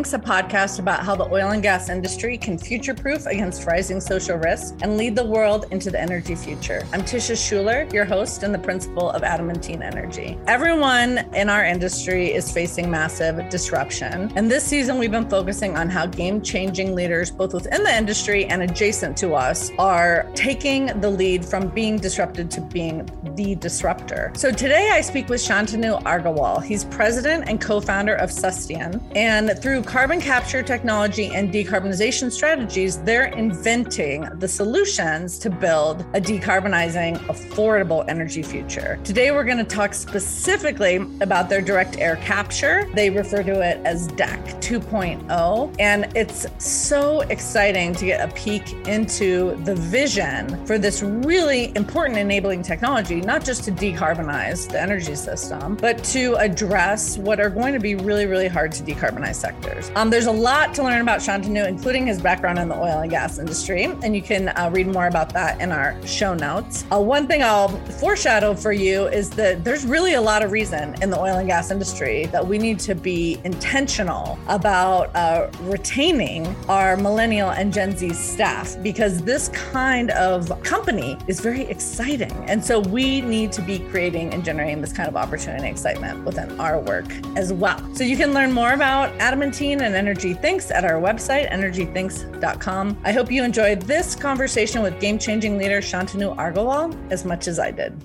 [0.00, 4.00] Thinks, a podcast about how the oil and gas industry can future proof against rising
[4.00, 6.86] social risks and lead the world into the energy future.
[6.94, 10.38] I'm Tisha Schuller, your host and the principal of Adamantine Energy.
[10.46, 14.32] Everyone in our industry is facing massive disruption.
[14.36, 18.46] And this season, we've been focusing on how game changing leaders, both within the industry
[18.46, 24.32] and adjacent to us, are taking the lead from being disrupted to being the disruptor.
[24.34, 26.64] So today, I speak with Shantanu Agarwal.
[26.64, 29.02] He's president and co founder of Susteon.
[29.14, 36.20] And through carbon capture technology and decarbonization strategies, they're inventing the solutions to build a
[36.20, 39.00] decarbonizing, affordable energy future.
[39.02, 42.88] Today, we're going to talk specifically about their direct air capture.
[42.94, 45.74] They refer to it as DAC 2.0.
[45.80, 52.16] And it's so exciting to get a peek into the vision for this really important
[52.16, 57.74] enabling technology, not just to decarbonize the energy system, but to address what are going
[57.74, 59.79] to be really, really hard to decarbonize sectors.
[59.94, 63.10] Um, there's a lot to learn about Shantanu, including his background in the oil and
[63.10, 66.84] gas industry, and you can uh, read more about that in our show notes.
[66.92, 67.68] Uh, one thing I'll
[68.00, 71.48] foreshadow for you is that there's really a lot of reason in the oil and
[71.48, 77.96] gas industry that we need to be intentional about uh, retaining our millennial and Gen
[77.96, 82.32] Z staff because this kind of company is very exciting.
[82.48, 86.24] And so we need to be creating and generating this kind of opportunity and excitement
[86.24, 87.06] within our work
[87.36, 87.78] as well.
[87.94, 92.98] So you can learn more about Adam and Energy Thinks at our website, energythinks.com.
[93.04, 97.58] I hope you enjoyed this conversation with game changing leader Shantanu Agarwal as much as
[97.58, 97.96] I did.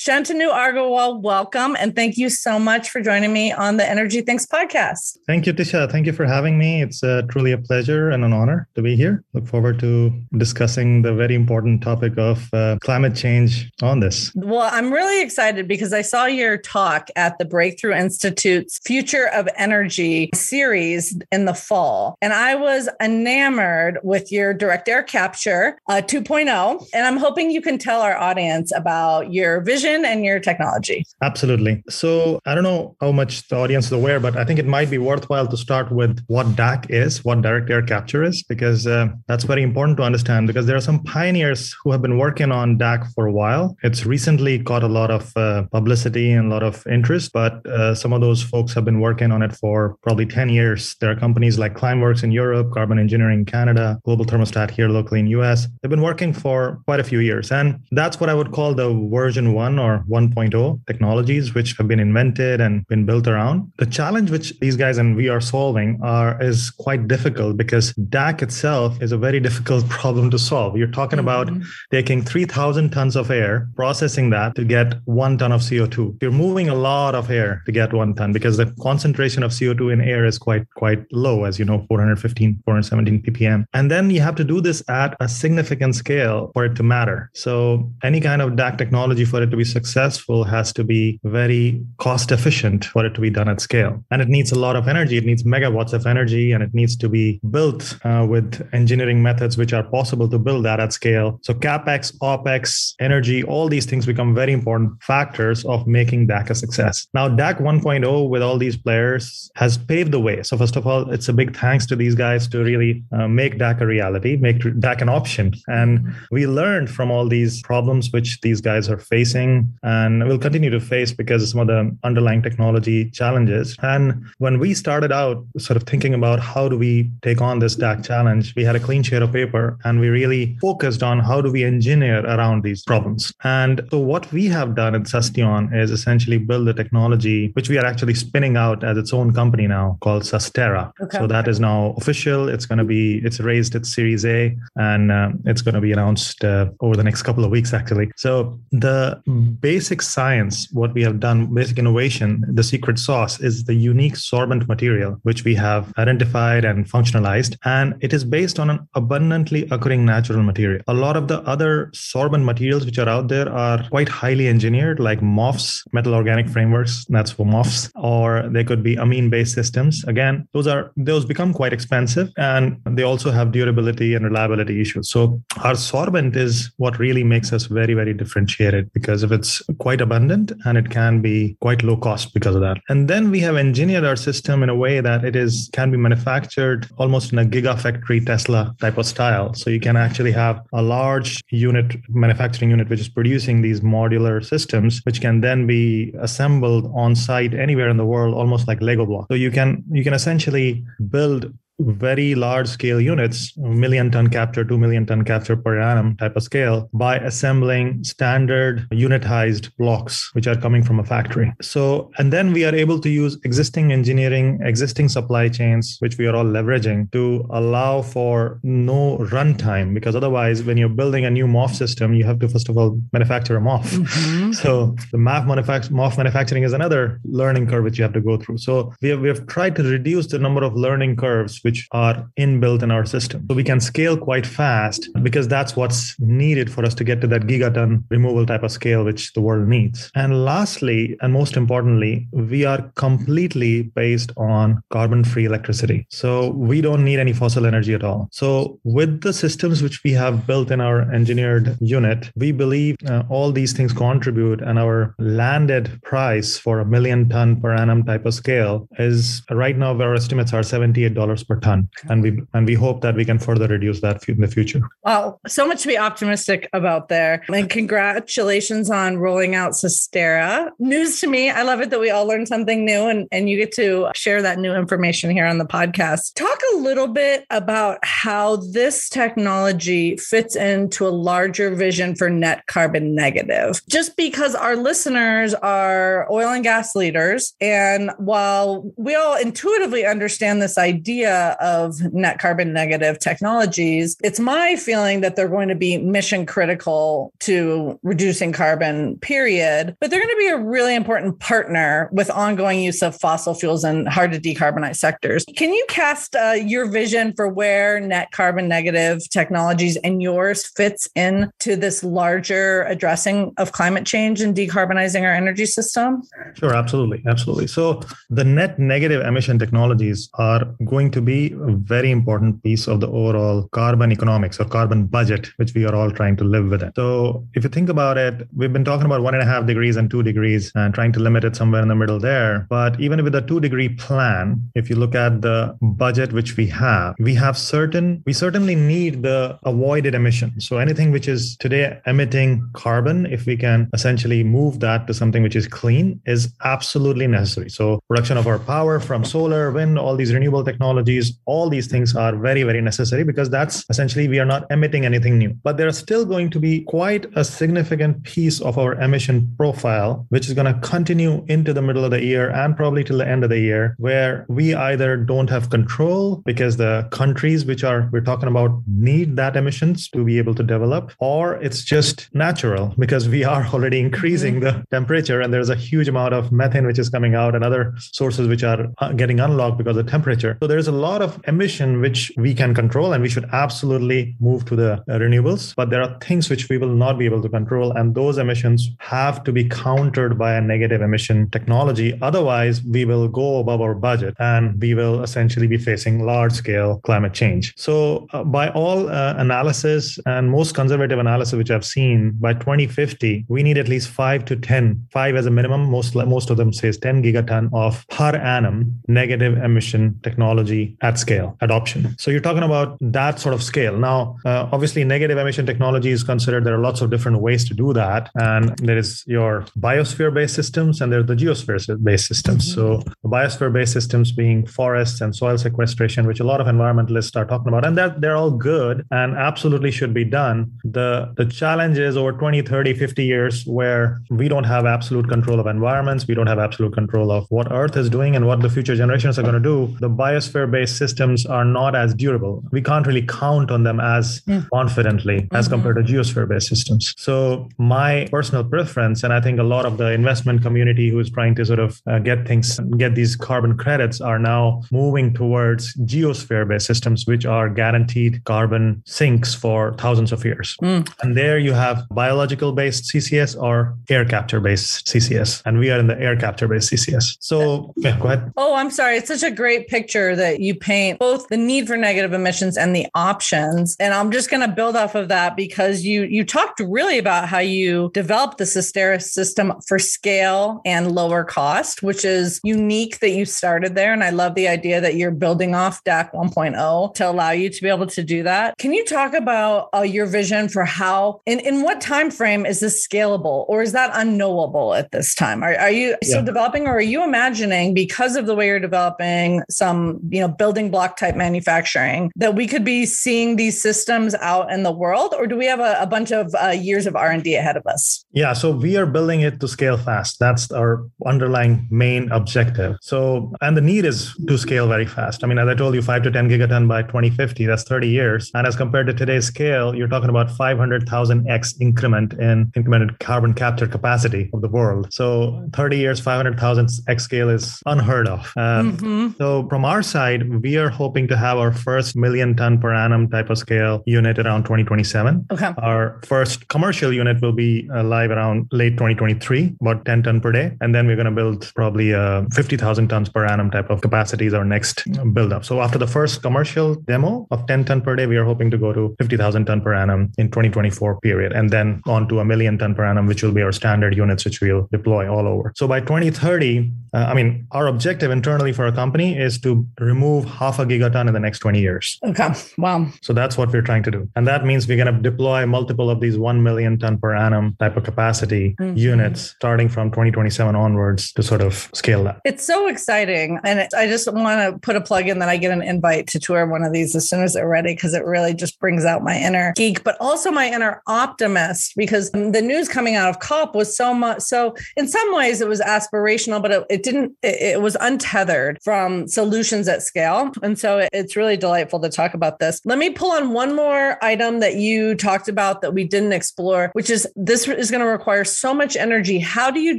[0.00, 1.76] Shantanu Agarwal, welcome.
[1.78, 5.18] And thank you so much for joining me on the Energy Thinks podcast.
[5.26, 5.92] Thank you, Tisha.
[5.92, 6.80] Thank you for having me.
[6.80, 9.22] It's uh, truly a pleasure and an honor to be here.
[9.34, 14.32] Look forward to discussing the very important topic of uh, climate change on this.
[14.34, 19.50] Well, I'm really excited because I saw your talk at the Breakthrough Institute's Future of
[19.58, 22.16] Energy series in the fall.
[22.22, 26.88] And I was enamored with your direct air capture uh, 2.0.
[26.94, 31.04] And I'm hoping you can tell our audience about your vision and your technology.
[31.22, 31.82] Absolutely.
[31.88, 34.90] So I don't know how much the audience is aware, but I think it might
[34.90, 39.08] be worthwhile to start with what DAC is, what direct air capture is, because uh,
[39.26, 40.46] that's very important to understand.
[40.46, 43.76] Because there are some pioneers who have been working on DAC for a while.
[43.82, 47.94] It's recently got a lot of uh, publicity and a lot of interest, but uh,
[47.94, 50.96] some of those folks have been working on it for probably 10 years.
[51.00, 55.20] There are companies like Climeworks in Europe, Carbon Engineering in Canada, Global Thermostat here locally
[55.20, 55.66] in US.
[55.80, 57.50] They've been working for quite a few years.
[57.50, 62.00] And that's what I would call the version one or 1.0 technologies which have been
[62.00, 63.72] invented and been built around.
[63.78, 68.42] The challenge which these guys and we are solving are is quite difficult because DAC
[68.42, 70.76] itself is a very difficult problem to solve.
[70.76, 71.62] You're talking about mm-hmm.
[71.90, 76.22] taking 3,000 tons of air, processing that to get one ton of CO2.
[76.22, 79.92] You're moving a lot of air to get one ton because the concentration of CO2
[79.92, 83.64] in air is quite quite low, as you know, 415, 417 ppm.
[83.72, 87.30] And then you have to do this at a significant scale for it to matter.
[87.34, 91.82] So any kind of DAC technology for it to be successful has to be very
[91.98, 94.02] cost efficient for it to be done at scale.
[94.10, 95.16] And it needs a lot of energy.
[95.16, 99.56] It needs megawatts of energy and it needs to be built uh, with engineering methods
[99.56, 101.38] which are possible to build that at scale.
[101.42, 106.54] So CapEx, OpEx, energy, all these things become very important factors of making DAC a
[106.54, 107.06] success.
[107.14, 110.42] Now, DAC 1.0 with all these players has paved the way.
[110.42, 113.58] So first of all, it's a big thanks to these guys to really uh, make
[113.58, 115.52] DAC a reality, make DAC an option.
[115.68, 120.70] And we learned from all these problems which these guys are facing and will continue
[120.70, 123.76] to face because of some of the underlying technology challenges.
[123.82, 127.76] And when we started out sort of thinking about how do we take on this
[127.76, 131.40] DAC challenge, we had a clean sheet of paper and we really focused on how
[131.40, 133.32] do we engineer around these problems.
[133.44, 137.78] And so what we have done at Susteon is essentially build a technology which we
[137.78, 140.92] are actually spinning out as its own company now called Sustaera.
[141.00, 141.18] Okay.
[141.18, 142.48] So that is now official.
[142.48, 145.92] It's going to be, it's raised at Series A and uh, it's going to be
[145.92, 148.10] announced uh, over the next couple of weeks actually.
[148.16, 153.74] So the basic science, what we have done, basic innovation, the secret sauce is the
[153.74, 157.56] unique sorbent material, which we have identified and functionalized.
[157.64, 160.82] And it is based on an abundantly occurring natural material.
[160.88, 165.00] A lot of the other sorbent materials which are out there are quite highly engineered,
[165.00, 170.04] like MOFs, metal organic frameworks, that's for MOFs, or they could be amine based systems.
[170.04, 175.10] Again, those are those become quite expensive and they also have durability and reliability issues.
[175.10, 179.62] So our sorbent is what really makes us very, very differentiated because if of it's
[179.78, 182.78] quite abundant and it can be quite low cost because of that.
[182.88, 185.96] And then we have engineered our system in a way that it is can be
[185.96, 189.54] manufactured almost in a gigafactory Tesla type of style.
[189.54, 194.44] So you can actually have a large unit manufacturing unit which is producing these modular
[194.44, 199.06] systems which can then be assembled on site anywhere in the world almost like Lego
[199.06, 199.28] blocks.
[199.28, 204.78] So you can you can essentially build very large scale units, million ton capture, two
[204.78, 210.56] million ton capture per annum type of scale, by assembling standard unitized blocks, which are
[210.56, 211.52] coming from a factory.
[211.60, 216.26] So, and then we are able to use existing engineering, existing supply chains, which we
[216.26, 219.94] are all leveraging to allow for no runtime.
[219.94, 223.00] Because otherwise, when you're building a new MOF system, you have to, first of all,
[223.12, 223.84] manufacture a MOF.
[223.84, 224.52] Mm-hmm.
[224.52, 228.58] So, the manufact- MOF manufacturing is another learning curve which you have to go through.
[228.58, 232.28] So, we have, we have tried to reduce the number of learning curves which are
[232.36, 233.46] inbuilt in our system.
[233.48, 237.28] So we can scale quite fast because that's what's needed for us to get to
[237.28, 240.10] that gigaton removal type of scale, which the world needs.
[240.16, 246.06] And lastly, and most importantly, we are completely based on carbon free electricity.
[246.10, 248.28] So we don't need any fossil energy at all.
[248.32, 253.22] So with the systems which we have built in our engineered unit, we believe uh,
[253.28, 258.26] all these things contribute and our landed price for a million ton per annum type
[258.26, 261.88] of scale is right now our estimates are $78 per ton.
[262.08, 264.82] And we and we hope that we can further reduce that in the future.
[265.04, 267.42] Wow so much to be optimistic about there.
[267.48, 272.26] And congratulations on rolling out Sustaera news to me i love it that we all
[272.26, 275.64] learn something new and, and you get to share that new information here on the
[275.64, 276.34] podcast.
[276.34, 282.66] Talk a little bit about how this technology fits into a larger vision for net
[282.66, 283.80] carbon negative.
[283.88, 290.62] Just because our listeners are oil and gas leaders and while we all intuitively understand
[290.62, 295.98] this idea of net carbon negative technologies, it's my feeling that they're going to be
[295.98, 299.96] mission critical to reducing carbon, period.
[300.00, 303.84] But they're going to be a really important partner with ongoing use of fossil fuels
[303.84, 305.44] and hard to decarbonize sectors.
[305.56, 311.08] Can you cast uh, your vision for where net carbon negative technologies and yours fits
[311.14, 316.22] into this larger addressing of climate change and decarbonizing our energy system?
[316.54, 317.22] Sure, absolutely.
[317.26, 317.66] Absolutely.
[317.66, 323.00] So the net negative emission technologies are going to be a very important piece of
[323.00, 326.82] the overall carbon economics or carbon budget, which we are all trying to live with.
[326.82, 326.92] It.
[326.96, 329.96] So if you think about it, we've been talking about one and a half degrees
[329.96, 332.66] and two degrees and trying to limit it somewhere in the middle there.
[332.68, 336.66] But even with a two degree plan, if you look at the budget which we
[336.68, 340.66] have, we have certain, we certainly need the avoided emissions.
[340.66, 345.42] So anything which is today emitting carbon, if we can essentially move that to something
[345.42, 347.70] which is clean, is absolutely necessary.
[347.70, 352.14] So production of our power from solar, wind, all these renewable technologies, all these things
[352.16, 355.52] are very, very necessary because that's essentially we are not emitting anything new.
[355.62, 360.26] But there are still going to be quite a significant piece of our emission profile,
[360.30, 363.28] which is going to continue into the middle of the year and probably till the
[363.28, 368.08] end of the year, where we either don't have control because the countries which are
[368.12, 372.94] we're talking about need that emissions to be able to develop, or it's just natural
[372.98, 374.80] because we are already increasing mm-hmm.
[374.80, 377.94] the temperature and there's a huge amount of methane which is coming out and other
[377.98, 380.56] sources which are uh, getting unlocked because of temperature.
[380.62, 384.64] So there's a lot of emission which we can control and we should absolutely move
[384.64, 387.92] to the renewables but there are things which we will not be able to control
[387.92, 392.18] and those emissions have to be countered by a negative emission technology.
[392.22, 397.00] Otherwise we will go above our budget and we will essentially be facing large scale
[397.04, 397.74] climate change.
[397.76, 403.44] So uh, by all uh, analysis and most conservative analysis which i've seen by 2050
[403.48, 406.72] we need at least 5 to 10 5 as a minimum most most of them
[406.72, 412.16] says 10 gigaton of per annum negative emission technology at scale adoption.
[412.18, 413.96] So you're talking about that sort of scale.
[413.96, 416.64] Now, uh, obviously, negative emission technology is considered.
[416.64, 421.00] There are lots of different ways to do that, and there is your biosphere-based systems,
[421.00, 422.70] and there are the geosphere-based systems.
[422.70, 422.80] Mm-hmm.
[422.80, 427.46] So the biosphere-based systems being forests and soil sequestration, which a lot of environmentalists are
[427.46, 430.72] talking about, and that they're all good and absolutely should be done.
[430.84, 435.60] The the challenge is over 20, 30, 50 years where we don't have absolute control
[435.60, 438.70] of environments, we don't have absolute control of what Earth is doing and what the
[438.70, 439.96] future generations are going to do.
[440.00, 442.62] The biosphere-based systems systems are not as durable.
[442.70, 444.62] We can't really count on them as yeah.
[444.72, 445.74] confidently as mm-hmm.
[445.74, 447.14] compared to geosphere based systems.
[447.16, 451.30] So, my personal preference, and I think a lot of the investment community who is
[451.30, 455.94] trying to sort of uh, get things, get these carbon credits are now moving towards
[455.96, 460.76] geosphere based systems, which are guaranteed carbon sinks for thousands of years.
[460.82, 461.08] Mm.
[461.22, 465.62] And there you have biological based CCS or air capture based CCS.
[465.64, 467.36] And we are in the air capture based CCS.
[467.40, 468.52] So, yeah, go ahead.
[468.56, 469.16] Oh, I'm sorry.
[469.16, 472.94] It's such a great picture that you paint both the need for negative emissions and
[472.94, 473.96] the options.
[474.00, 477.48] And I'm just going to build off of that because you you talked really about
[477.48, 483.30] how you developed the Sustaera system for scale and lower cost, which is unique that
[483.30, 484.12] you started there.
[484.12, 487.82] And I love the idea that you're building off DAC 1.0 to allow you to
[487.82, 488.76] be able to do that.
[488.78, 492.80] Can you talk about uh, your vision for how, in, in what time frame is
[492.80, 495.62] this scalable, or is that unknowable at this time?
[495.62, 496.44] Are, are you still yeah.
[496.44, 500.88] developing, or are you imagining because of the way you're developing some, you know, building
[500.88, 505.48] block type manufacturing that we could be seeing these systems out in the world, or
[505.48, 507.84] do we have a, a bunch of uh, years of R and D ahead of
[507.86, 508.24] us?
[508.30, 510.38] Yeah, so we are building it to scale fast.
[510.38, 512.98] That's our underlying main objective.
[513.02, 515.42] So, and the need is to scale very fast.
[515.42, 518.52] I mean, as I told you, five to 10 gigaton by 2050, that's 30 years.
[518.54, 523.88] And as compared to today's scale, you're talking about 500,000x increment in incremented carbon capture
[523.88, 525.12] capacity of the world.
[525.12, 528.52] So 30 years, 500,000x scale is unheard of.
[528.56, 529.28] Um, mm-hmm.
[529.38, 533.28] So from our side, we are hoping to have our first million ton per annum
[533.28, 535.46] type of scale unit around 2027.
[535.50, 535.72] Okay.
[535.78, 540.52] Our first commercial unit will be uh, live around late 2023, about 10 ton per
[540.52, 540.76] day.
[540.80, 544.46] And then we're going to build probably uh, 50,000 tons per annum type of capacity
[544.46, 545.64] is our next build up.
[545.64, 548.78] So after the first commercial demo of 10 ton per day, we are hoping to
[548.78, 552.78] go to 50,000 ton per annum in 2024 period, and then on to a million
[552.78, 555.72] ton per annum, which will be our standard units, which we'll deploy all over.
[555.76, 560.39] So by 2030, uh, I mean, our objective internally for a company is to remove
[560.42, 562.18] half a gigaton in the next 20 years.
[562.24, 562.50] Okay.
[562.78, 563.08] Wow.
[563.22, 564.28] So that's what we're trying to do.
[564.36, 567.76] And that means we're going to deploy multiple of these 1 million ton per annum
[567.78, 568.96] type of capacity mm-hmm.
[568.96, 572.40] units starting from 2027 onwards to sort of scale that.
[572.44, 573.58] It's so exciting.
[573.64, 576.38] And I just want to put a plug in that I get an invite to
[576.38, 579.22] tour one of these as soon as they're ready because it really just brings out
[579.22, 583.74] my inner geek, but also my inner optimist because the news coming out of COP
[583.74, 584.42] was so much.
[584.42, 588.78] So, in some ways, it was aspirational, but it, it didn't, it, it, was untethered
[588.84, 590.29] from solutions at scale.
[590.62, 592.80] And so it's really delightful to talk about this.
[592.84, 596.90] Let me pull on one more item that you talked about that we didn't explore,
[596.92, 599.38] which is this is going to require so much energy.
[599.38, 599.98] How do you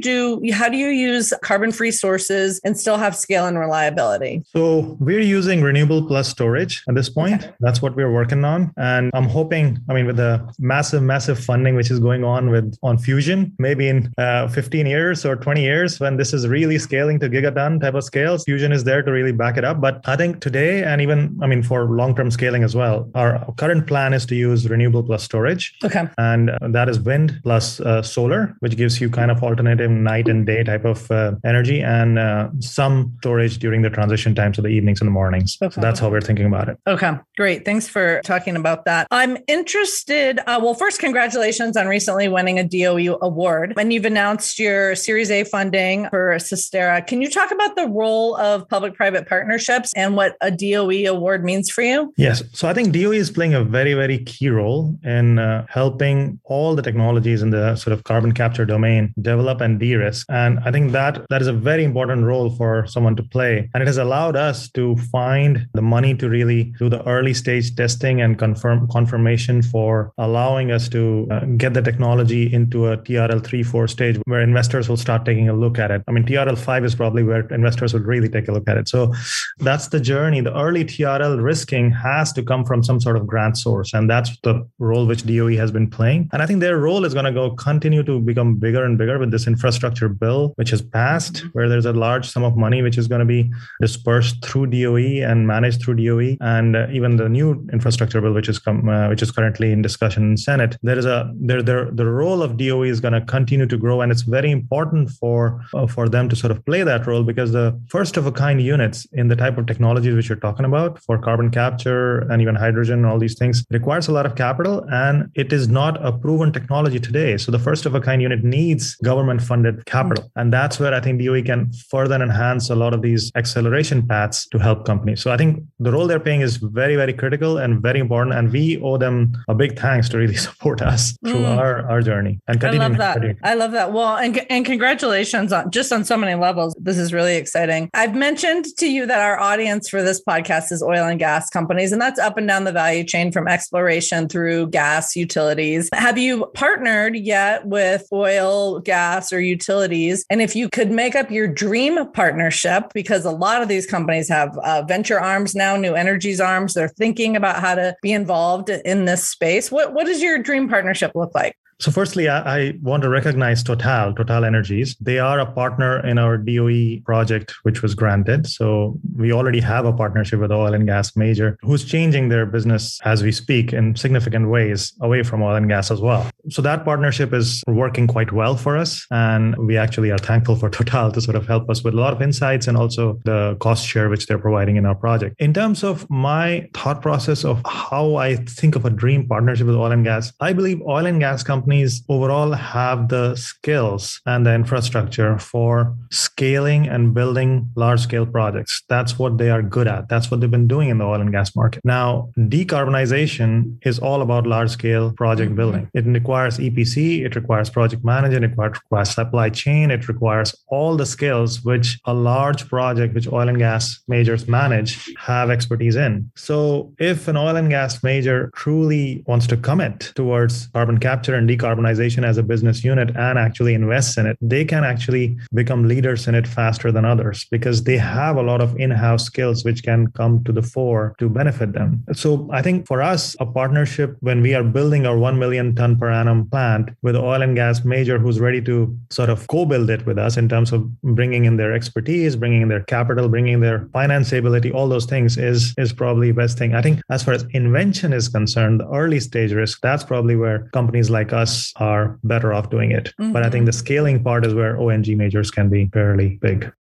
[0.00, 4.42] do, how do you use carbon free sources and still have scale and reliability?
[4.46, 7.42] So, we're using renewable plus storage at this point.
[7.42, 7.52] Okay.
[7.60, 8.72] That's what we're working on.
[8.76, 12.76] And I'm hoping, I mean, with the massive, massive funding which is going on with
[12.82, 17.18] on fusion, maybe in uh, 15 years or 20 years, when this is really scaling
[17.20, 19.80] to gigaton type of scales, fusion is there to really back it up.
[19.80, 23.86] But I think today, and even, I mean, for long-term scaling as well, our current
[23.86, 25.76] plan is to use renewable plus storage.
[25.84, 26.04] Okay.
[26.18, 30.46] And that is wind plus uh, solar, which gives you kind of alternative night and
[30.46, 34.68] day type of uh, energy and uh, some storage during the transition time, so the
[34.68, 35.58] evenings and the mornings.
[35.60, 35.74] Okay.
[35.74, 36.78] So that's how we're thinking about it.
[36.86, 37.64] Okay, great.
[37.64, 39.06] Thanks for talking about that.
[39.10, 40.38] I'm interested.
[40.40, 43.74] Uh, well, first, congratulations on recently winning a DOE award.
[43.76, 47.06] And you've announced your Series A funding for Sustaera.
[47.06, 51.44] Can you talk about the role of public private partnerships and what a DOE award
[51.44, 52.12] means for you?
[52.16, 52.42] Yes.
[52.52, 56.74] So I think DOE is playing a very, very key role in uh, helping all
[56.74, 60.26] the technologies in the sort of carbon capture domain develop and de risk.
[60.28, 63.70] And I think that that is a very important role for someone to play.
[63.74, 67.74] And it has allowed us to find the money to really do the early stage
[67.74, 73.44] testing and confirm confirmation for allowing us to uh, get the technology into a TRL
[73.44, 76.02] 3 4 stage where investors will start taking a look at it.
[76.08, 78.88] I mean, TRL 5 is probably where investors would really take a look at it.
[78.88, 79.12] So
[79.58, 80.40] that's the journey.
[80.40, 83.94] The early TRL risking has to come from some sort of grant source.
[83.94, 86.28] And that's the role which DOE has been playing.
[86.32, 89.18] And I think their role is going to go continue to become bigger and bigger
[89.18, 91.48] with this infrastructure bill, which has passed, mm-hmm.
[91.48, 95.22] where there's a large sum of money which is going to be dispersed through DOE
[95.28, 96.36] and managed through DOE.
[96.40, 99.82] And uh, even the new infrastructure bill, which is com- uh, which is currently in
[99.82, 103.20] discussion in Senate, there is a there there the role of DOE is going to
[103.20, 106.82] continue to grow, and it's very important for uh, for them to sort of play
[106.82, 110.28] that role because the first of a kind units in the type of technologies which
[110.28, 114.12] you're talking about for carbon capture and even hydrogen and all these things requires a
[114.12, 117.36] lot of capital, and it is not a proven technology today.
[117.36, 121.00] So the first of a kind unit needs government funded capital, and that's where I
[121.00, 125.20] think DOE can further enhance a lot of these acceleration paths to help companies.
[125.20, 128.34] So I think the role they're playing is very very critical and very important.
[128.36, 131.58] And we owe them a big thanks to really support us through mm.
[131.58, 132.40] our, our journey.
[132.48, 133.36] And I love that.
[133.42, 133.92] I love that.
[133.92, 136.74] Well, and, and congratulations on just on so many levels.
[136.80, 137.90] This is really exciting.
[137.92, 141.92] I've mentioned to you that our audience for this podcast is oil and gas companies,
[141.92, 145.88] and that's up and down the value chain from exploration through gas utilities.
[145.94, 150.24] Have you partnered yet with oil, gas, or utilities?
[150.30, 154.28] And if you could make up your dream partnership, because a lot of these companies
[154.28, 158.68] have uh, venture arms now, new energies arms, they're thinking about how to be involved
[158.70, 159.70] in this space.
[159.70, 161.56] What what does your dream partnership look like?
[161.82, 164.94] So, firstly, I, I, want to recognize Total, Total Energies.
[165.00, 168.46] They are a partner in our DOE project, which was granted.
[168.46, 173.00] So, we already have a partnership with oil and gas major who's changing their business
[173.04, 176.30] as we speak in significant ways away from oil and gas as well.
[176.50, 179.04] So, that partnership is working quite well for us.
[179.10, 182.12] And we actually are thankful for Total to sort of help us with a lot
[182.12, 185.34] of insights and also the cost share which they're providing in our project.
[185.40, 189.76] In terms of my thought process of how I think of a dream partnership with
[189.76, 194.44] oil and gas, I believe oil and gas companies companies overall have the skills and
[194.44, 198.82] the infrastructure for scaling and building large scale projects.
[198.88, 200.08] That's what they are good at.
[200.08, 201.80] That's what they've been doing in the oil and gas market.
[201.84, 205.56] Now, decarbonization is all about large scale project mm-hmm.
[205.56, 205.90] building.
[205.94, 211.06] It requires EPC, it requires project management, it requires supply chain, it requires all the
[211.06, 216.28] skills which a large project, which oil and gas majors manage, have expertise in.
[216.34, 221.51] So, if an oil and gas major truly wants to commit towards carbon capture and
[221.56, 226.28] decarbonization, as a business unit and actually invests in it, they can actually become leaders
[226.28, 229.82] in it faster than others because they have a lot of in house skills which
[229.82, 232.02] can come to the fore to benefit them.
[232.12, 235.98] So I think for us, a partnership when we are building our 1 million ton
[235.98, 238.74] per annum plant with oil and gas major who's ready to
[239.10, 242.62] sort of co build it with us in terms of bringing in their expertise, bringing
[242.62, 246.74] in their capital, bringing their financeability, all those things is, is probably the best thing.
[246.74, 250.68] I think as far as invention is concerned, the early stage risk, that's probably where
[250.72, 253.12] companies like us us are better off doing it.
[253.20, 253.32] Mm-hmm.
[253.32, 256.72] But I think the scaling part is where ONG majors can be fairly big.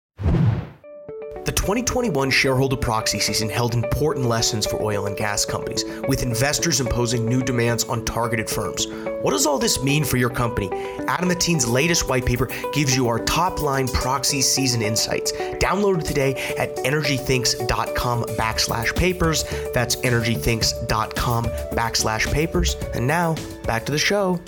[1.71, 6.81] The 2021 shareholder proxy season held important lessons for oil and gas companies, with investors
[6.81, 8.87] imposing new demands on targeted firms.
[9.21, 10.67] What does all this mean for your company?
[11.07, 15.31] Adamantine's latest white paper gives you our top line proxy season insights.
[15.31, 19.45] Download it today at energythinks.com backslash papers.
[19.73, 22.75] That's energythinks.com backslash papers.
[22.93, 24.41] And now, back to the show.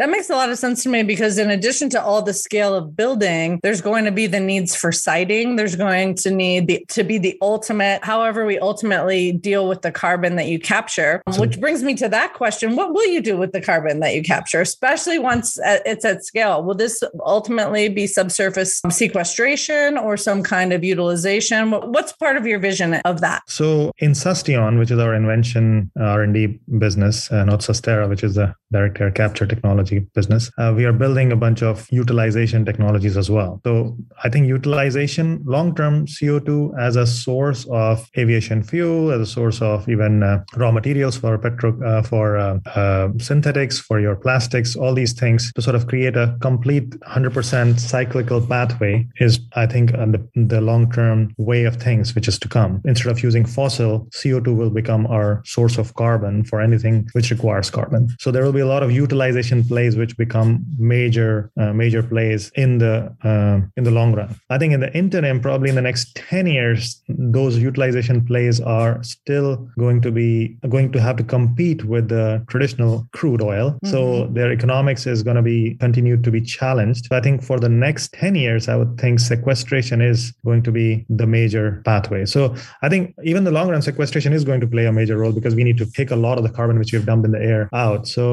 [0.00, 2.74] That makes a lot of sense to me because, in addition to all the scale
[2.74, 5.56] of building, there's going to be the needs for siting.
[5.56, 9.92] There's going to need the, to be the ultimate, however, we ultimately deal with the
[9.92, 11.20] carbon that you capture.
[11.36, 14.22] Which brings me to that question What will you do with the carbon that you
[14.22, 16.62] capture, especially once it's at scale?
[16.62, 21.72] Will this ultimately be subsurface sequestration or some kind of utilization?
[21.72, 23.42] What's part of your vision of that?
[23.48, 28.54] So, in Susteon, which is our invention R&D business, uh, not Sustaera, which is the
[28.72, 33.16] direct air capture technology technology business, uh, we are building a bunch of utilization technologies
[33.16, 33.60] as well.
[33.64, 39.26] So I think utilization, long term CO2 as a source of aviation fuel, as a
[39.26, 44.16] source of even uh, raw materials for petro, uh, for uh, uh, synthetics, for your
[44.16, 49.66] plastics, all these things to sort of create a complete 100% cyclical pathway is, I
[49.66, 52.80] think, uh, the, the long term way of things which is to come.
[52.84, 57.70] Instead of using fossil, CO2 will become our source of carbon for anything which requires
[57.70, 58.08] carbon.
[58.18, 62.02] So there will be a lot of utilization play plays which become major uh, major
[62.02, 62.94] plays in the
[63.30, 64.30] uh, in the long run.
[64.54, 69.02] I think in the interim, probably in the next ten years, those utilization plays are
[69.02, 70.32] still going to be
[70.68, 73.68] going to have to compete with the traditional crude oil.
[73.70, 73.90] Mm-hmm.
[73.92, 74.00] So
[74.36, 77.02] their economics is going to be continued to be challenged.
[77.06, 80.72] So I think for the next ten years, I would think sequestration is going to
[80.72, 82.22] be the major pathway.
[82.26, 85.32] So I think even the long run sequestration is going to play a major role
[85.32, 87.42] because we need to take a lot of the carbon which we've dumped in the
[87.52, 88.06] air out.
[88.16, 88.24] So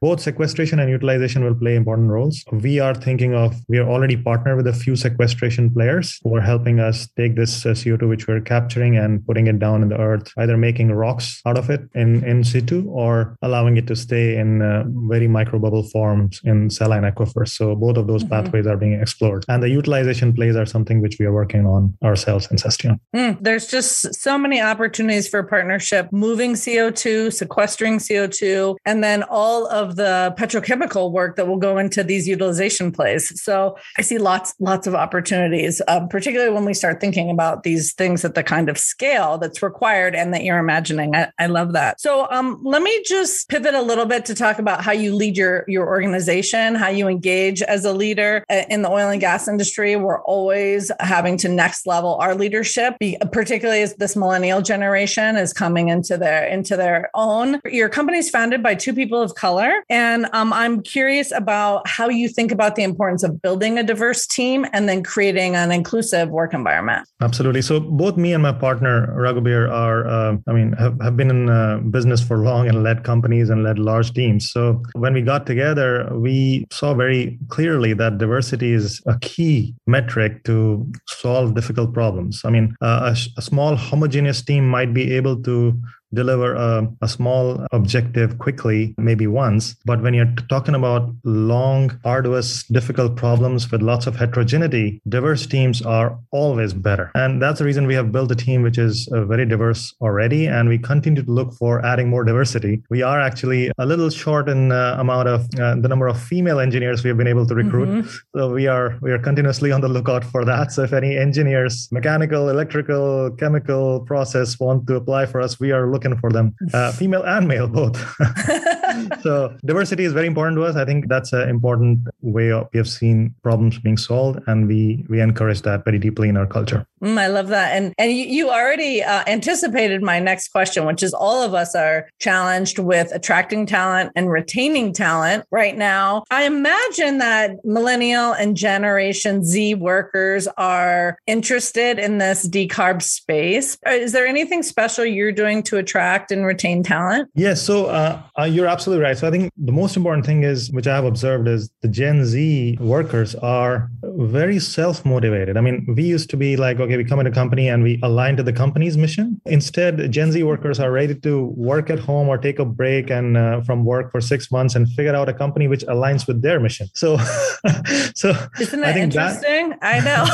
[0.00, 2.44] both sequestration and utilization will play important roles.
[2.52, 6.40] We are thinking of, we are already partnered with a few sequestration players who are
[6.40, 9.98] helping us take this uh, CO2, which we're capturing and putting it down in the
[9.98, 14.36] earth, either making rocks out of it in, in situ or allowing it to stay
[14.36, 17.48] in uh, very microbubble forms in saline aquifers.
[17.48, 18.44] So both of those mm-hmm.
[18.44, 19.44] pathways are being explored.
[19.48, 22.98] And the utilization plays are something which we are working on ourselves in Susteon.
[23.14, 29.66] Mm, there's just so many opportunities for partnership, moving CO2, sequestering CO2, and then all
[29.68, 33.40] of the petrochemical chemical work that will go into these utilization plays.
[33.40, 37.92] So I see lots, lots of opportunities, um, particularly when we start thinking about these
[37.94, 41.14] things at the kind of scale that's required and that you're imagining.
[41.14, 42.00] I, I love that.
[42.00, 45.36] So um, let me just pivot a little bit to talk about how you lead
[45.36, 49.48] your your organization, how you engage as a leader uh, in the oil and gas
[49.48, 49.96] industry.
[49.96, 52.96] We're always having to next level our leadership,
[53.32, 57.60] particularly as this millennial generation is coming into their into their own.
[57.64, 62.08] Your company is founded by two people of color, and um, I'm curious about how
[62.08, 66.28] you think about the importance of building a diverse team and then creating an inclusive
[66.30, 67.08] work environment.
[67.20, 67.62] Absolutely.
[67.62, 71.48] So both me and my partner Raghubir are, uh, I mean, have, have been in
[71.48, 74.50] uh, business for long and led companies and led large teams.
[74.50, 80.44] So when we got together, we saw very clearly that diversity is a key metric
[80.44, 82.42] to solve difficult problems.
[82.44, 85.80] I mean, uh, a, a small homogeneous team might be able to
[86.12, 89.74] deliver a, a small objective quickly, maybe once.
[89.84, 95.82] But when you're talking about long, arduous, difficult problems with lots of heterogeneity, diverse teams
[95.82, 97.10] are always better.
[97.14, 100.46] And that's the reason we have built a team which is uh, very diverse already.
[100.46, 102.82] And we continue to look for adding more diversity.
[102.90, 106.60] We are actually a little short in uh, amount of uh, the number of female
[106.60, 107.88] engineers we have been able to recruit.
[107.88, 108.08] Mm-hmm.
[108.36, 110.72] So we are we are continuously on the lookout for that.
[110.72, 115.90] So if any engineers, mechanical, electrical, chemical process want to apply for us, we are
[115.90, 117.98] looking for them, uh, female and male both.
[119.22, 120.76] so diversity is very important to us.
[120.76, 125.04] I think that's an important way of, we have seen problems being solved, and we
[125.08, 126.86] we encourage that very deeply in our culture.
[127.02, 131.02] Mm, I love that, and and you, you already uh, anticipated my next question, which
[131.02, 136.24] is all of us are challenged with attracting talent and retaining talent right now.
[136.30, 143.78] I imagine that millennial and Generation Z workers are interested in this decarb space.
[143.86, 147.30] Uh, is there anything special you're doing to attract and retain talent?
[147.34, 149.16] Yes, so uh, uh, you're absolutely right.
[149.16, 152.24] So I think the most important thing is, which I have observed, is the Gen
[152.24, 155.56] Z workers are very self motivated.
[155.56, 157.98] I mean, we used to be like, okay, we come in a company and we
[158.02, 159.40] align to the company's mission.
[159.46, 163.36] Instead, Gen Z workers are ready to work at home or take a break and
[163.36, 166.60] uh, from work for six months and figure out a company which aligns with their
[166.60, 166.88] mission.
[166.94, 167.16] So,
[168.14, 169.70] so isn't that I interesting?
[169.70, 170.24] That, I know.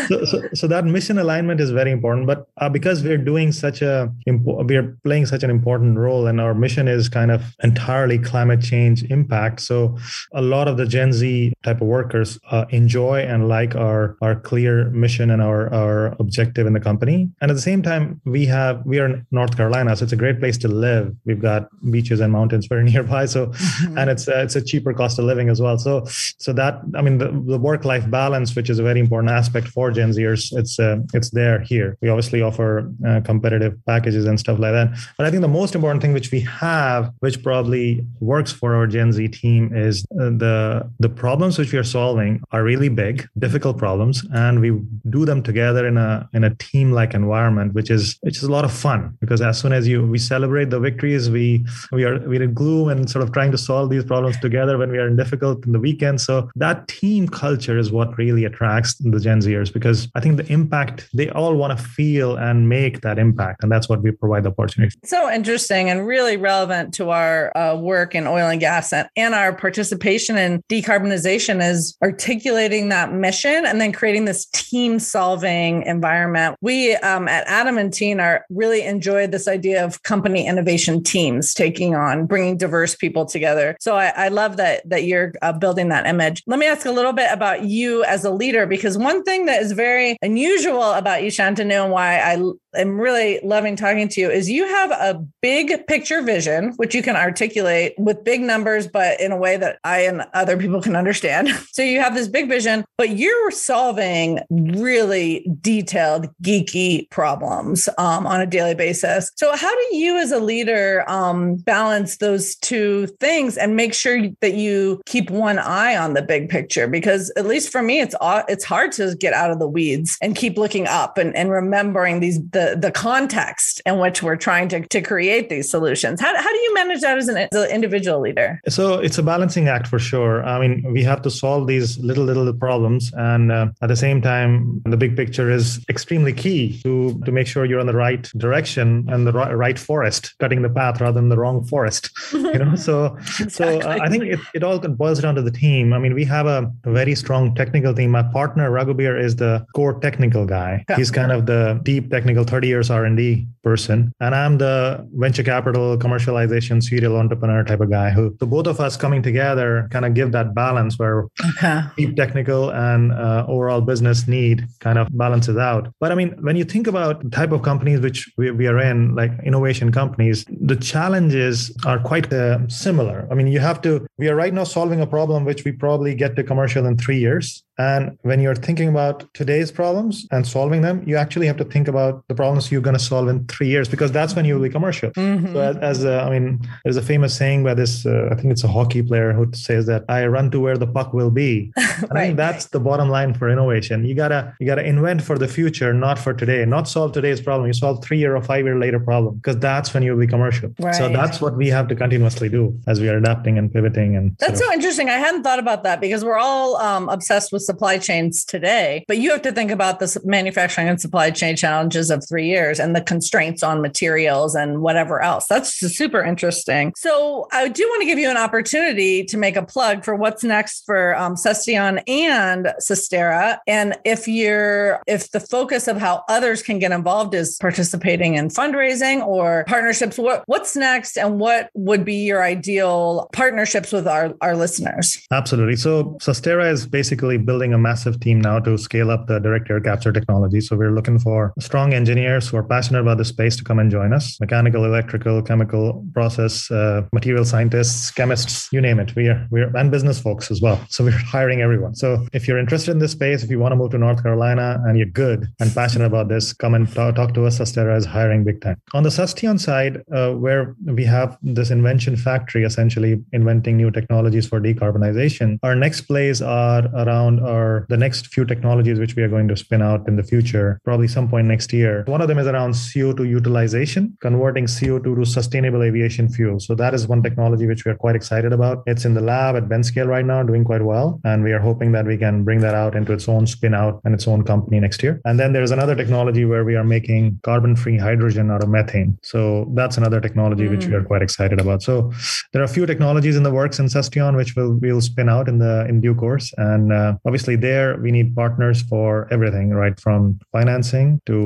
[0.08, 2.26] so, so, so, that mission alignment is very important.
[2.26, 6.54] But uh, because we're doing such a, we're playing such an important role, and our
[6.54, 9.60] mission is kind of entirely climate change impact.
[9.60, 9.96] So,
[10.32, 14.34] a lot of the Gen Z type of workers uh, enjoy and like our our
[14.36, 17.30] clear mission and our our objective in the company.
[17.40, 20.16] And at the same time, we have we are in North Carolina, so it's a
[20.16, 21.14] great place to live.
[21.24, 23.98] We've got beaches and mountains very nearby, so mm-hmm.
[23.98, 25.78] and it's uh, it's a cheaper cost of living as well.
[25.78, 26.04] So
[26.38, 29.68] so that I mean the, the work life balance, which is a very important aspect
[29.68, 31.96] for Gen Zers, it's uh, it's there here.
[32.00, 34.88] We obviously offer uh, competitive packages and stuff like that.
[35.16, 38.86] But I think the most important thing which we have, which probably works for our
[38.86, 43.28] Gen Z team, is uh, the the problems which we are solving are really big,
[43.38, 44.70] difficult problems, and we
[45.08, 48.50] do them together in a in a team like environment, which is which is a
[48.50, 52.18] lot of fun because as soon as you we celebrate the victories, we we are
[52.20, 55.06] we're in gloom and sort of trying to solve these problems together when we are
[55.06, 56.20] in difficult in the weekend.
[56.20, 60.50] So that team culture is what really attracts the Gen Zers because I think the
[60.50, 64.44] impact they all want to feel and make that impact, and that's what we provide
[64.44, 64.96] the opportunity.
[65.04, 69.34] So interesting and really relevant to our uh, work in oil and gas and, and
[69.34, 76.56] our participation in decarbonization is articulating that mission and then creating this team solving environment.
[76.60, 82.26] We um, at Adamantine are really enjoyed this idea of company innovation teams taking on
[82.26, 83.76] bringing diverse people together.
[83.80, 86.42] So I, I love that that you're uh, building that image.
[86.46, 89.62] Let me ask a little bit about you as a leader because one thing that
[89.62, 94.30] is very unusual about you, Shantanu, and why I am really loving talking to you
[94.30, 99.20] is you have a big picture vision, which you can articulate with big numbers, but
[99.20, 101.48] in a way that I and other people can understand.
[101.72, 108.40] So you have this big vision, but you're solving really detailed, geeky problems um, on
[108.40, 109.30] a daily basis.
[109.36, 114.28] So how do you, as a leader, um, balance those two things and make sure
[114.40, 116.88] that you keep one eye on the big picture?
[116.88, 118.14] Because at least for me, it's
[118.48, 122.20] it's hard to get out of the weeds and keep looking up and, and remembering
[122.20, 126.20] these the the context in which we're trying to, to create these solutions.
[126.20, 128.60] How, how do you manage that as an, as an individual leader?
[128.68, 130.44] So it's a balancing act for sure.
[130.44, 134.20] I mean, we have to solve these little little problems, and uh, at the same
[134.22, 138.24] time, the big picture is extremely key to to make sure you're on the right
[138.36, 142.10] direction and the right forest, cutting the path rather than the wrong forest.
[142.32, 143.50] You know, so exactly.
[143.50, 145.92] so uh, I think it, it all boils down to the team.
[145.92, 148.10] I mean, we have a, very strong technical team.
[148.10, 150.84] My partner Raghubir is the core technical guy.
[150.88, 150.96] Yeah.
[150.96, 154.12] He's kind of the deep technical 30 years R&D person.
[154.20, 158.78] And I'm the venture capital, commercialization, serial entrepreneur type of guy who, so both of
[158.80, 161.24] us coming together kind of give that balance where
[161.56, 161.80] okay.
[161.96, 165.90] deep technical and uh, overall business need kind of balances out.
[166.00, 168.78] But I mean, when you think about the type of companies which we, we are
[168.78, 173.26] in, like innovation companies, the challenges are quite uh, similar.
[173.30, 176.14] I mean, you have to, we are right now solving a problem which we probably
[176.14, 177.64] get to commercial in three years.
[177.80, 181.88] And when you're thinking about today's problems and solving them, you actually have to think
[181.88, 184.66] about the problems you're going to solve in three years because that's when you will
[184.68, 185.10] be commercial.
[185.12, 185.54] Mm-hmm.
[185.54, 188.48] So, as, as a, I mean, there's a famous saying by this, uh, I think
[188.52, 191.72] it's a hockey player who says that I run to where the puck will be.
[191.76, 194.04] right, I think that's the bottom line for innovation.
[194.04, 196.62] You gotta you gotta invent for the future, not for today.
[196.66, 197.66] Not solve today's problem.
[197.66, 200.68] You solve three year or five year later problem because that's when you'll be commercial.
[200.78, 200.94] Right.
[200.94, 204.16] So that's what we have to continuously do as we are adapting and pivoting.
[204.16, 205.08] And that's so interesting.
[205.08, 209.18] I hadn't thought about that because we're all um, obsessed with supply chains today, but
[209.18, 212.96] you have to think about the manufacturing and supply chain challenges of three years and
[212.96, 215.46] the constraints on materials and whatever else.
[215.48, 216.92] That's super interesting.
[216.96, 220.42] So I do want to give you an opportunity to make a plug for what's
[220.42, 223.58] next for um, Susteon and Sustaera.
[223.68, 228.48] And if you're, if the focus of how others can get involved is participating in
[228.48, 234.34] fundraising or partnerships, what, what's next and what would be your ideal partnerships with our,
[234.40, 235.06] our listeners?
[235.30, 235.76] Absolutely.
[235.76, 239.80] So Sustaera is basically building a massive team now to scale up the direct air
[239.80, 240.60] capture technology.
[240.60, 243.90] So we're looking for strong engineers who are passionate about the space to come and
[243.90, 244.40] join us.
[244.40, 249.14] Mechanical, electrical, chemical, process, uh, material scientists, chemists, you name it.
[249.14, 250.80] We are, we're and business folks as well.
[250.88, 251.94] So we're hiring everyone.
[251.94, 254.80] So if you're interested in this space, if you want to move to North Carolina
[254.86, 257.58] and you're good and passionate about this, come and talk, talk to us.
[257.58, 258.80] Sustaera is hiring big time.
[258.94, 264.46] On the Susteon side, uh, where we have this invention factory, essentially inventing new technologies
[264.46, 269.28] for decarbonization, our next plays are around our the next few technologies which we are
[269.28, 272.04] going to spin out in the future, probably some point next year.
[272.06, 276.60] One of them is around CO2 utilization, converting CO2 to sustainable aviation fuel.
[276.60, 278.82] So that is one technology which we are quite excited about.
[278.86, 281.58] It's in the lab at bench scale right now, doing quite well, and we are
[281.58, 284.44] hoping that we can bring that out into its own spin out and its own
[284.44, 285.20] company next year.
[285.24, 289.18] And then there's another technology where we are making carbon-free hydrogen out of methane.
[289.22, 290.70] So that's another technology mm.
[290.70, 291.06] which we are mm.
[291.06, 291.82] quite excited about.
[291.82, 292.12] So
[292.52, 295.48] there are a few technologies in the works in Susteon which will we'll spin out
[295.48, 296.52] in the in due course.
[296.56, 299.96] And uh, obviously there we need partners for everything, right?
[300.00, 301.36] From financing to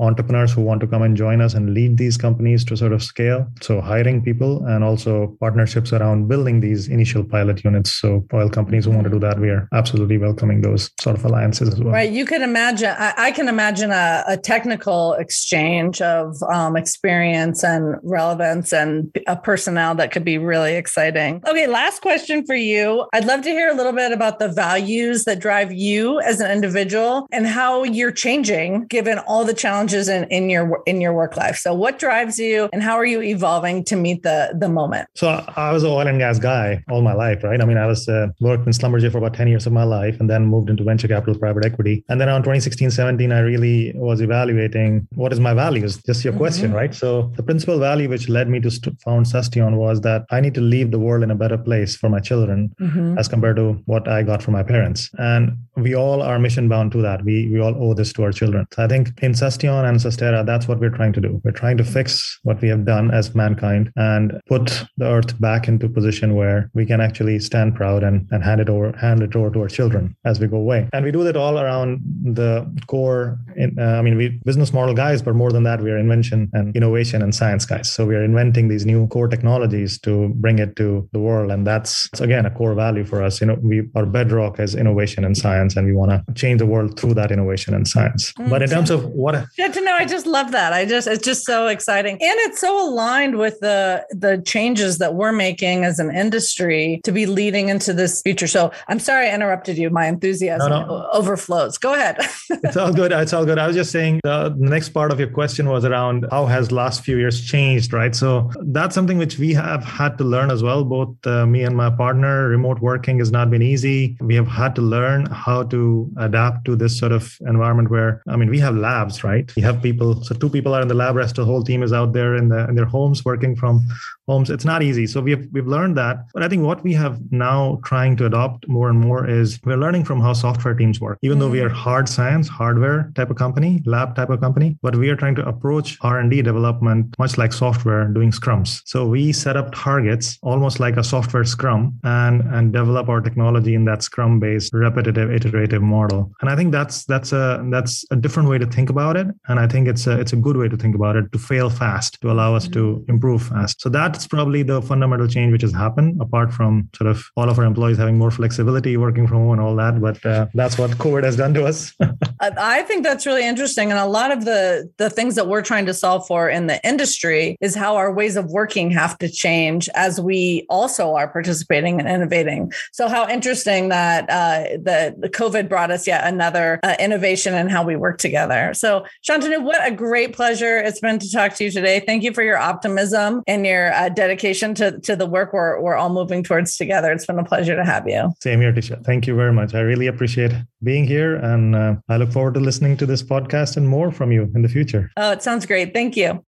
[0.00, 3.02] entrepreneurs who want to come and join us and lead these companies to sort of
[3.02, 3.46] scale.
[3.60, 7.92] So hiring people and also partnerships around building these initial pilot units.
[7.92, 11.24] So oil companies who want to do that, we are absolutely welcoming those sort of
[11.26, 11.92] alliances as well.
[11.92, 12.10] Right.
[12.10, 17.96] You can imagine, I, I can imagine a, a, technical exchange of um, experience and
[18.02, 21.42] relevance and a personnel that could be really exciting.
[21.46, 21.66] Okay.
[21.66, 23.06] Last question for you.
[23.12, 26.50] I'd love to hear a little bit about the values that drive you as an
[26.50, 31.36] individual and how you're changing given all the challenges in, in your in your work
[31.36, 31.56] life.
[31.56, 35.08] So what drives you and how are you evolving to meet the the moment?
[35.14, 37.60] So I was an oil and gas guy all my life, right?
[37.60, 40.18] I mean, I was uh, worked in Schlumberger for about 10 years of my life
[40.20, 42.04] and then moved into venture capital private equity.
[42.08, 45.96] And then around 2016, 17, I really was evaluating what is my values?
[46.02, 46.38] Just your mm-hmm.
[46.38, 46.94] question, right?
[46.94, 50.54] So the principal value which led me to st- found Susteon was that I need
[50.54, 53.18] to leave the world in a better place for my children mm-hmm.
[53.18, 55.07] as compared to what I got from my parents.
[55.18, 57.24] And we all are mission bound to that.
[57.24, 58.66] We we all owe this to our children.
[58.72, 61.40] So I think in Susteon and Sustaera, that's what we're trying to do.
[61.44, 65.68] We're trying to fix what we have done as mankind and put the earth back
[65.68, 69.34] into position where we can actually stand proud and, and hand it over hand it
[69.36, 70.88] over to our children as we go away.
[70.92, 73.38] And we do that all around the core.
[73.56, 76.50] In, uh, I mean, we business model guys, but more than that, we are invention
[76.52, 77.90] and innovation and science guys.
[77.90, 81.66] So we are inventing these new core technologies to bring it to the world, and
[81.66, 83.40] that's again a core value for us.
[83.40, 86.66] You know, we our bedrock is innovation and science, and we want to change the
[86.66, 88.32] world through that innovation and science.
[88.32, 88.50] Mm-hmm.
[88.50, 89.94] But in terms of what, good to know.
[89.94, 90.72] I just love that.
[90.72, 95.14] I just it's just so exciting, and it's so aligned with the the changes that
[95.14, 98.46] we're making as an industry to be leading into this future.
[98.46, 99.90] So I'm sorry I interrupted you.
[99.90, 101.08] My enthusiasm no, no.
[101.12, 101.78] overflows.
[101.78, 102.18] Go ahead.
[102.50, 103.12] it's all good.
[103.12, 103.58] It's all good.
[103.58, 107.04] I was just saying the next part of your question was around how has last
[107.04, 108.14] few years changed, right?
[108.14, 110.84] So that's something which we have had to learn as well.
[110.84, 114.16] Both uh, me and my partner, remote working has not been easy.
[114.20, 118.36] We have had to learn how to adapt to this sort of environment where, I
[118.36, 119.54] mean, we have labs, right?
[119.56, 120.22] We have people.
[120.24, 122.34] So two people are in the lab, rest of the whole team is out there
[122.36, 123.86] in, the, in their homes working from
[124.28, 124.50] homes.
[124.50, 125.06] It's not easy.
[125.06, 126.16] So we've we've learned that.
[126.34, 129.76] But I think what we have now trying to adopt more and more is we're
[129.76, 131.18] learning from how software teams work.
[131.22, 131.40] Even mm-hmm.
[131.40, 135.08] though we are hard science, hardware type of company, lab type of company, but we
[135.10, 138.82] are trying to approach R&D development much like software doing scrums.
[138.84, 143.74] So we set up targets almost like a software scrum and and develop our technology
[143.74, 146.32] in that scrum based repetitive iterative model.
[146.40, 149.58] And I think that's that's a that's a different way to think about it and
[149.58, 152.20] I think it's a it's a good way to think about it to fail fast
[152.20, 153.10] to allow us to mm-hmm.
[153.10, 153.80] improve fast.
[153.80, 157.58] So that's probably the fundamental change which has happened, apart from sort of all of
[157.58, 160.00] our employees having more flexibility, working from home, and all that.
[160.00, 161.94] But uh, that's what COVID has done to us.
[162.40, 165.86] I think that's really interesting, and a lot of the the things that we're trying
[165.86, 169.88] to solve for in the industry is how our ways of working have to change
[169.94, 172.72] as we also are participating and innovating.
[172.92, 177.68] So, how interesting that uh, the the COVID brought us yet another uh, innovation in
[177.68, 178.72] how we work together.
[178.74, 182.00] So, Shantanu, what a great pleasure it's been to talk to you today.
[182.00, 185.94] Thank you for your optimism and your uh, dedication to, to the work we're, we're
[185.94, 187.12] all moving towards together.
[187.12, 188.32] It's been a pleasure to have you.
[188.40, 189.04] Same here, Tisha.
[189.04, 189.74] Thank you very much.
[189.74, 190.52] I really appreciate
[190.82, 191.36] being here.
[191.36, 194.62] And uh, I look forward to listening to this podcast and more from you in
[194.62, 195.10] the future.
[195.16, 195.92] Oh, it sounds great.
[195.92, 196.44] Thank you.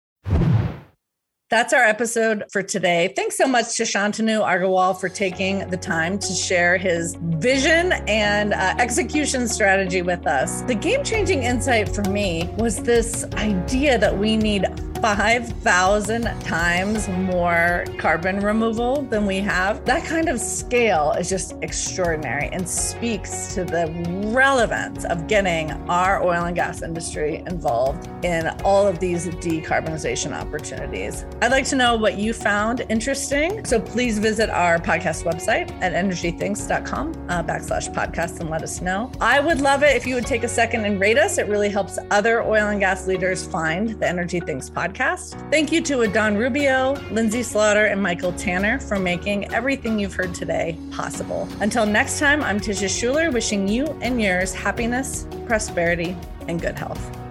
[1.54, 3.12] That's our episode for today.
[3.14, 8.52] Thanks so much to Shantanu Agarwal for taking the time to share his vision and
[8.52, 10.62] uh, execution strategy with us.
[10.62, 14.66] The game changing insight for me was this idea that we need
[15.04, 19.84] 5,000 times more carbon removal than we have.
[19.84, 23.92] That kind of scale is just extraordinary and speaks to the
[24.32, 31.26] relevance of getting our oil and gas industry involved in all of these decarbonization opportunities.
[31.42, 33.62] I'd like to know what you found interesting.
[33.66, 39.12] So please visit our podcast website at energythinks.com uh, backslash podcast and let us know.
[39.20, 41.36] I would love it if you would take a second and rate us.
[41.36, 45.50] It really helps other oil and gas leaders find the Energy Thinks podcast podcast.
[45.50, 50.34] Thank you to Adán Rubio, Lindsey Slaughter, and Michael Tanner for making everything you've heard
[50.34, 51.48] today possible.
[51.60, 56.16] Until next time, I'm Tisha Schuller, wishing you and yours happiness, prosperity,
[56.48, 57.23] and good health.